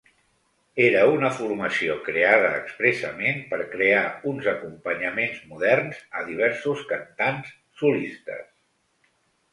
Era 0.85 1.01
una 1.15 1.27
formació 1.39 1.97
creada 2.07 2.47
expressament 2.61 3.37
per 3.53 3.59
crear 3.75 4.01
uns 4.31 4.49
acompanyaments 4.55 5.45
moderns 5.53 6.01
a 6.21 6.25
diversos 6.31 6.83
cantants 6.95 7.53
solistes. 7.83 8.49